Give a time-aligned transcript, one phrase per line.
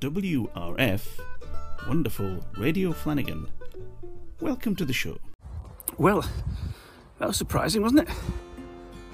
[0.00, 1.08] WRF,
[1.88, 3.48] wonderful Radio Flanagan.
[4.40, 5.18] Welcome to the show.
[5.96, 6.24] Well,
[7.18, 8.14] that was surprising, wasn't it?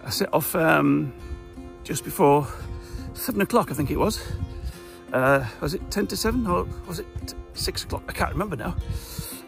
[0.04, 1.14] I set off um,
[1.84, 2.46] just before
[3.14, 4.20] seven o'clock, I think it was.
[5.10, 8.03] Uh, was it 10 to 7 or was it 6 o'clock?
[8.06, 8.76] I can't remember now.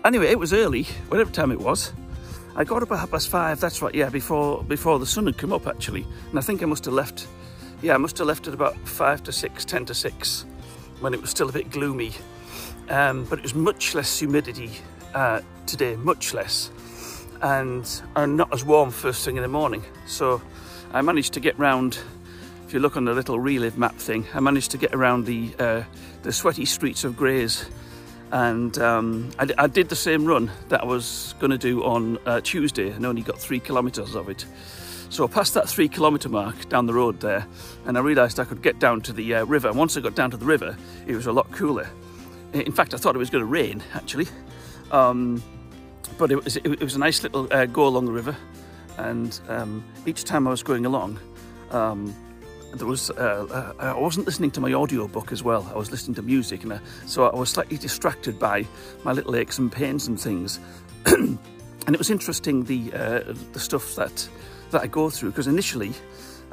[0.07, 1.93] Anyway, it was early, whatever time it was.
[2.55, 5.37] I got up at half past five, that's right, yeah, before before the sun had
[5.37, 6.07] come up actually.
[6.31, 7.27] And I think I must have left,
[7.83, 10.47] yeah, I must have left at about 5 to 6, 10 to 6,
[11.01, 12.13] when it was still a bit gloomy.
[12.89, 14.71] Um, but it was much less humidity
[15.15, 16.71] uh, today, much less.
[17.43, 19.85] And, and not as warm first thing in the morning.
[20.07, 20.41] So
[20.93, 21.99] I managed to get round
[22.67, 25.55] if you look on the little relive map thing, I managed to get around the
[25.61, 25.85] uh,
[26.25, 27.65] the sweaty streets of Grays,
[28.33, 32.19] and um, I, I, did the same run that I was going to do on
[32.27, 34.47] uh, Tuesday, and only got three kilometres of it.
[35.09, 37.47] So I passed that three kilometre mark down the road there,
[37.87, 39.69] and I realised I could get down to the uh, river.
[39.69, 41.89] And once I got down to the river, it was a lot cooler.
[42.53, 44.27] In fact, I thought it was going to rain actually,
[44.91, 45.43] um,
[46.19, 48.37] but it was, it was a nice little uh, go along the river,
[48.99, 51.19] and um, each time I was going along.
[51.71, 52.15] Um,
[52.75, 55.69] there was uh, uh, I wasn't listening to my audio book as well.
[55.73, 58.67] I was listening to music, and I, so I was slightly distracted by
[59.05, 60.61] my little aches and pains and things.
[61.07, 61.39] and
[61.89, 64.29] it was interesting the uh, the stuff that
[64.71, 65.93] that I go through because initially,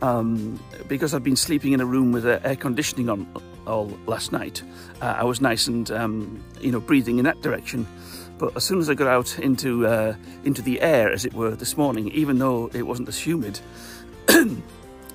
[0.02, 3.28] um, because I've been sleeping in a room with air conditioning on
[3.66, 4.62] all last night,
[5.02, 7.88] uh, I was nice and um, you know breathing in that direction.
[8.38, 11.56] But as soon as I got out into uh, into the air, as it were,
[11.56, 13.60] this morning, even though it wasn't as humid.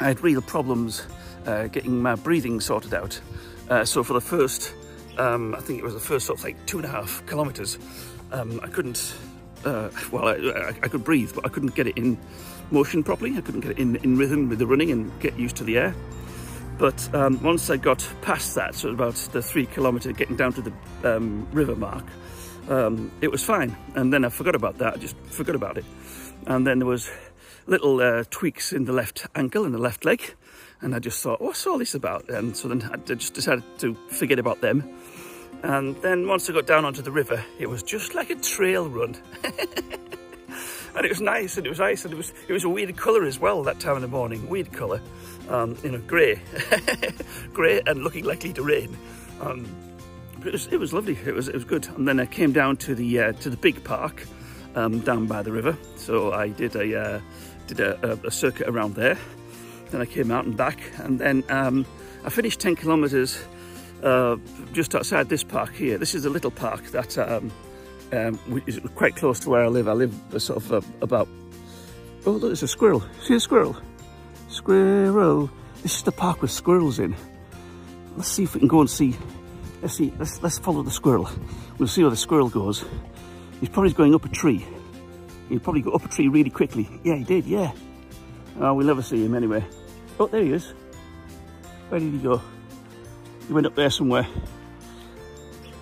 [0.01, 1.05] I had real problems
[1.47, 3.21] uh, getting my breathing sorted out.
[3.69, 4.75] Uh, so for the first,
[5.19, 7.79] um, I think it was the first sort of like two and a half kilometres,
[8.31, 9.15] um, I couldn't,
[9.65, 12.19] uh, well, I, I, could breathe, but I couldn't get it in
[12.71, 13.37] motion properly.
[13.37, 15.79] I couldn't get it in, in rhythm with the running and get used to the
[15.79, 15.95] air.
[16.79, 20.63] But um, once I got past that, so about the three kilometre getting down to
[20.63, 20.73] the
[21.17, 22.05] um, river mark,
[22.69, 23.77] um, it was fine.
[23.95, 25.85] And then I forgot about that, I just forgot about it.
[26.47, 27.11] And then there was
[27.67, 30.35] little uh, tweaks in the left ankle and the left leg.
[30.81, 32.31] And I just thought, what's all this about?
[32.31, 34.89] And so then I just decided to forget about them.
[35.63, 38.89] And then once I got down onto the river, it was just like a trail
[38.89, 39.17] run.
[39.45, 42.97] and it was nice and it was nice and it was it was a weird
[42.97, 45.01] colour as well that time in the morning, weird colour,
[45.49, 46.41] um, you know, grey,
[47.53, 48.97] grey and looking likely to rain.
[49.41, 49.67] Um,
[50.45, 51.19] it was it was lovely.
[51.27, 51.87] It was it was good.
[51.97, 54.25] And then I came down to the uh, to the big park
[54.75, 55.77] um, down by the river.
[55.97, 57.21] So I did a uh,
[57.67, 59.19] did a, a, circuit around there.
[59.91, 61.87] Then I came out and back, and then um,
[62.25, 63.43] I finished 10 kilometres
[64.03, 64.37] uh,
[64.73, 65.99] just outside this park here.
[65.99, 67.51] This is a little park that um,
[68.13, 69.89] um, is quite close to where I live.
[69.89, 71.29] I live sort of uh, about,
[72.27, 73.03] oh look, there's a squirrel.
[73.23, 73.77] See a squirrel?
[74.49, 75.51] Squirrel.
[75.83, 77.15] This is the park with squirrels in.
[78.17, 79.17] Let's see if we can go and see.
[79.81, 81.29] Let's see, let's, let's follow the squirrel.
[81.79, 82.85] We'll see where the squirrel goes.
[83.61, 84.67] He's probably going up a tree.
[85.49, 86.89] He'd probably go up a tree really quickly.
[87.05, 87.73] Yeah, he did, yeah.
[88.61, 89.65] Oh, we'll never see him anyway.
[90.19, 90.75] Oh, there he is.
[91.89, 92.43] Where did he go?
[93.49, 94.27] He went up there somewhere.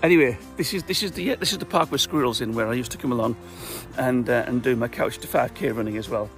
[0.03, 2.75] Anyway, this is this is the this is the park with squirrels in where I
[2.75, 3.37] used to come along
[3.99, 6.31] and uh, and do my couch to 5k running as well.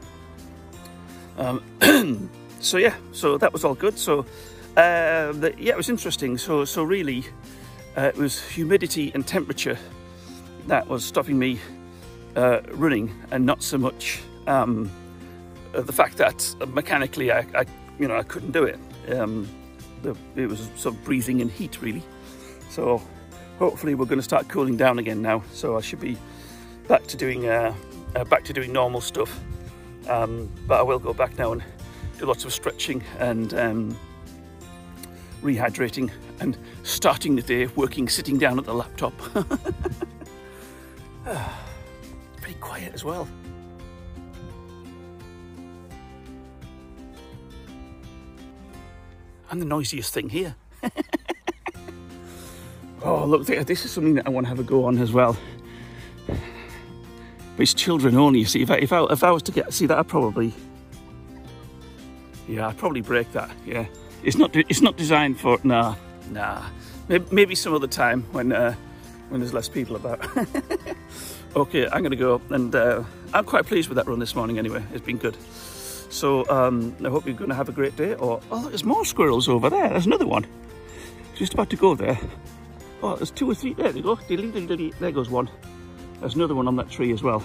[1.36, 1.62] Um,
[2.60, 3.98] so yeah, so that was all good.
[3.98, 4.24] So
[4.78, 6.38] uh, yeah, it was interesting.
[6.38, 7.26] So so really,
[7.94, 9.78] uh, it was humidity and temperature
[10.66, 11.60] that was stopping me
[12.36, 14.90] uh, running and not so much um,
[15.74, 17.66] uh, the fact that mechanically I, I,
[17.98, 18.78] you know I couldn't do it
[19.12, 19.46] um,
[20.04, 22.02] it was sort of breathing in heat really.
[22.70, 23.02] So
[23.58, 25.42] hopefully we're going to start cooling down again now.
[25.52, 26.16] So I should be
[26.86, 27.74] back to doing uh,
[28.16, 29.38] uh, back to doing normal stuff.
[30.08, 31.62] Um, but I will go back now and
[32.18, 33.96] do lots of stretching and um,
[35.42, 36.10] rehydrating
[36.40, 39.12] and starting the day working sitting down at the laptop.
[42.40, 43.28] Pretty quiet as well.
[49.50, 50.54] I'm the noisiest thing here.
[53.02, 55.36] oh, look, this is something that I want to have a go on as well.
[56.26, 58.62] But it's children only, you see.
[58.62, 60.52] If I, if I, if I was to get, see that, I'd probably,
[62.46, 63.86] yeah, I'd probably break that, yeah.
[64.22, 65.96] It's not, it's not designed for, nah,
[66.30, 66.62] nah.
[67.08, 68.74] Maybe some other time when, uh,
[69.28, 70.20] when there's less people about.
[71.56, 73.02] okay, I'm gonna go and uh,
[73.32, 74.82] I'm quite pleased with that run this morning anyway.
[74.92, 75.36] It's been good.
[76.10, 78.14] So um, I hope you're gonna have a great day.
[78.14, 79.88] Or, oh, there's more squirrels over there.
[79.88, 80.46] There's another one.
[81.34, 82.18] Just about to go there.
[83.02, 83.74] Oh, there's two or three.
[83.74, 84.16] There they go.
[84.16, 85.48] There goes one.
[86.20, 87.44] There's another one on that tree as well.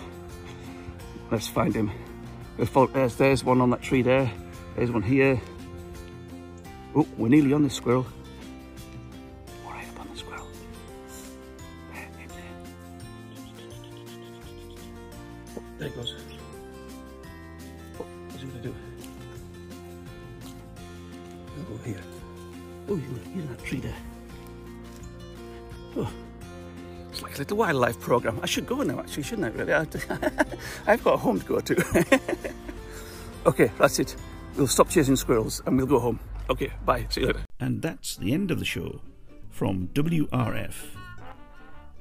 [1.30, 1.92] Let's find him.
[2.57, 4.31] There's, there's one on that tree there.
[4.75, 5.39] There's one here.
[6.95, 8.06] Oh, we're nearly on this squirrel.
[9.68, 10.48] Right, on the squirrel.
[15.56, 16.16] Oh, there he goes.
[16.16, 16.43] Oh,
[18.50, 18.75] gonna do?
[21.56, 22.01] He'll go here.
[22.90, 23.95] Oh, he's in that tree there.
[25.95, 26.12] Oh,
[27.12, 28.40] it's like a little wildlife program.
[28.42, 29.57] I should go now, actually, shouldn't I?
[29.57, 29.74] Really,
[30.88, 32.06] I've got a home to go to.
[33.45, 34.16] okay, that's it.
[34.56, 36.19] We'll stop chasing squirrels and we'll go home.
[36.50, 37.06] Okay, bye.
[37.10, 37.45] See you later.
[37.60, 39.01] And that's the end of the show
[39.50, 40.74] from WRF.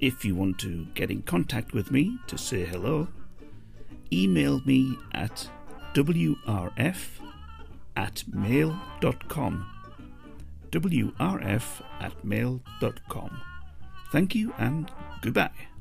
[0.00, 3.08] If you want to get in contact with me to say hello,
[4.12, 5.48] email me at
[5.94, 6.98] wrf
[7.96, 9.66] at mail.com.
[10.70, 13.40] wrf at mail.com.
[14.10, 14.90] Thank you and
[15.22, 15.71] goodbye.